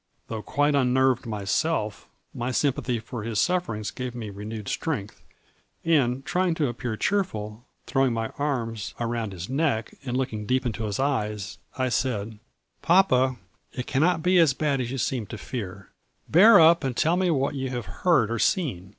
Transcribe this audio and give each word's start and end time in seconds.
Though 0.29 0.41
quite 0.41 0.73
unnerved 0.73 1.27
myself, 1.27 2.07
my 2.33 2.49
sympathy 2.49 2.97
for 2.97 3.21
his 3.21 3.39
sufferings 3.39 3.91
gave 3.91 4.15
me 4.15 4.31
renewed 4.31 4.67
strength, 4.67 5.21
and, 5.85 6.25
try 6.25 6.47
ing 6.47 6.55
to 6.55 6.67
appear 6.69 6.97
cheerful, 6.97 7.67
throwing 7.85 8.11
my 8.11 8.29
arms 8.39 8.95
around 8.99 9.31
his 9.31 9.47
neck 9.47 9.95
and 10.03 10.17
looking 10.17 10.47
deep 10.47 10.65
into 10.65 10.85
his 10.85 10.99
eyes, 10.99 11.59
I 11.77 11.89
said: 11.89 12.39
''Papa 12.81 13.37
it 13.73 13.85
cannot 13.85 14.23
be 14.23 14.39
as 14.39 14.55
bad 14.55 14.81
as 14.81 14.89
you 14.89 14.97
seem 14.97 15.27
to 15.27 15.37
fear; 15.37 15.89
bear 16.27 16.59
up 16.59 16.83
and 16.83 16.97
tell 16.97 17.15
me 17.15 17.29
what 17.29 17.53
you 17.53 17.69
have 17.69 17.85
heard 18.01 18.31
or 18.31 18.39
seen. 18.39 18.89